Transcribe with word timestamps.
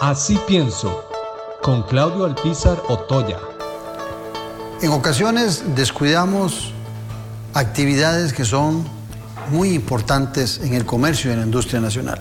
Así 0.00 0.38
pienso, 0.46 1.04
con 1.60 1.82
Claudio 1.82 2.24
Alpizar 2.24 2.80
Otoya. 2.88 3.40
En 4.80 4.92
ocasiones 4.92 5.64
descuidamos 5.74 6.72
actividades 7.52 8.32
que 8.32 8.44
son 8.44 8.86
muy 9.50 9.70
importantes 9.70 10.60
en 10.62 10.74
el 10.74 10.86
comercio 10.86 11.30
y 11.30 11.32
en 11.32 11.40
la 11.40 11.46
industria 11.46 11.80
nacional, 11.80 12.20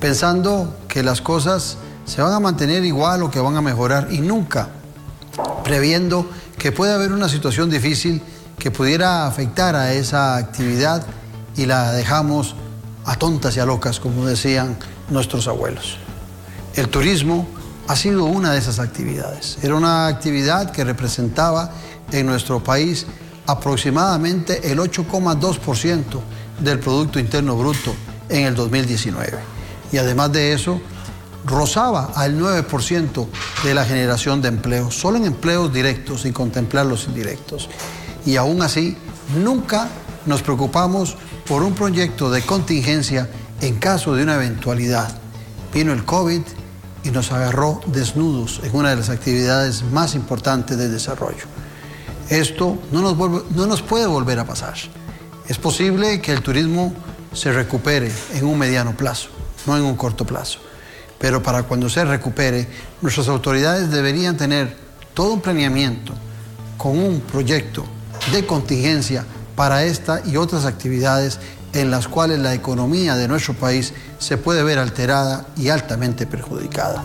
pensando 0.00 0.74
que 0.88 1.02
las 1.02 1.20
cosas 1.20 1.76
se 2.06 2.22
van 2.22 2.32
a 2.32 2.40
mantener 2.40 2.82
igual 2.82 3.22
o 3.24 3.30
que 3.30 3.40
van 3.40 3.56
a 3.56 3.60
mejorar 3.60 4.08
y 4.10 4.20
nunca 4.20 4.70
previendo 5.64 6.26
que 6.56 6.72
puede 6.72 6.94
haber 6.94 7.12
una 7.12 7.28
situación 7.28 7.68
difícil 7.68 8.22
que 8.58 8.70
pudiera 8.70 9.26
afectar 9.26 9.76
a 9.76 9.92
esa 9.92 10.36
actividad 10.36 11.04
y 11.58 11.66
la 11.66 11.92
dejamos 11.92 12.56
a 13.04 13.16
tontas 13.16 13.54
y 13.58 13.60
a 13.60 13.66
locas, 13.66 14.00
como 14.00 14.24
decían 14.24 14.78
nuestros 15.10 15.46
abuelos. 15.46 15.98
El 16.76 16.90
turismo 16.90 17.48
ha 17.88 17.96
sido 17.96 18.26
una 18.26 18.52
de 18.52 18.58
esas 18.58 18.80
actividades. 18.80 19.56
Era 19.62 19.76
una 19.76 20.08
actividad 20.08 20.70
que 20.72 20.84
representaba 20.84 21.70
en 22.12 22.26
nuestro 22.26 22.62
país 22.62 23.06
aproximadamente 23.46 24.70
el 24.70 24.78
8,2% 24.78 26.20
del 26.60 26.78
Producto 26.78 27.18
Interno 27.18 27.56
Bruto 27.56 27.94
en 28.28 28.44
el 28.44 28.54
2019. 28.54 29.38
Y 29.90 29.96
además 29.96 30.32
de 30.32 30.52
eso, 30.52 30.78
rozaba 31.46 32.12
al 32.14 32.38
9% 32.38 33.26
de 33.64 33.74
la 33.74 33.86
generación 33.86 34.42
de 34.42 34.48
empleo, 34.48 34.90
solo 34.90 35.16
en 35.16 35.24
empleos 35.24 35.72
directos, 35.72 36.22
sin 36.22 36.34
contemplar 36.34 36.84
los 36.84 37.06
indirectos. 37.06 37.70
Y 38.26 38.36
aún 38.36 38.60
así, 38.60 38.98
nunca 39.42 39.88
nos 40.26 40.42
preocupamos 40.42 41.16
por 41.48 41.62
un 41.62 41.74
proyecto 41.74 42.30
de 42.30 42.42
contingencia 42.42 43.30
en 43.62 43.76
caso 43.76 44.14
de 44.14 44.24
una 44.24 44.34
eventualidad. 44.34 45.16
Vino 45.72 45.94
el 45.94 46.04
COVID 46.04 46.42
y 47.06 47.12
nos 47.12 47.30
agarró 47.30 47.80
desnudos 47.86 48.60
en 48.64 48.74
una 48.74 48.90
de 48.90 48.96
las 48.96 49.10
actividades 49.10 49.84
más 49.84 50.16
importantes 50.16 50.76
del 50.76 50.90
desarrollo. 50.90 51.44
Esto 52.28 52.76
no 52.90 53.00
nos, 53.00 53.16
no 53.50 53.66
nos 53.66 53.80
puede 53.80 54.06
volver 54.06 54.40
a 54.40 54.44
pasar. 54.44 54.74
Es 55.46 55.56
posible 55.56 56.20
que 56.20 56.32
el 56.32 56.42
turismo 56.42 56.92
se 57.32 57.52
recupere 57.52 58.10
en 58.34 58.44
un 58.44 58.58
mediano 58.58 58.96
plazo, 58.96 59.28
no 59.66 59.76
en 59.76 59.84
un 59.84 59.94
corto 59.94 60.26
plazo. 60.26 60.58
Pero 61.20 61.42
para 61.42 61.62
cuando 61.62 61.88
se 61.88 62.04
recupere, 62.04 62.66
nuestras 63.00 63.28
autoridades 63.28 63.90
deberían 63.92 64.36
tener 64.36 64.76
todo 65.14 65.32
un 65.32 65.40
planeamiento 65.40 66.12
con 66.76 66.98
un 66.98 67.20
proyecto 67.20 67.86
de 68.32 68.44
contingencia 68.44 69.24
para 69.54 69.84
esta 69.84 70.22
y 70.26 70.36
otras 70.36 70.64
actividades 70.64 71.38
en 71.72 71.90
las 71.90 72.08
cuales 72.08 72.38
la 72.38 72.54
economía 72.54 73.16
de 73.16 73.28
nuestro 73.28 73.54
país 73.54 73.92
se 74.18 74.38
puede 74.38 74.62
ver 74.62 74.78
alterada 74.78 75.46
y 75.56 75.68
altamente 75.68 76.26
perjudicada. 76.26 77.02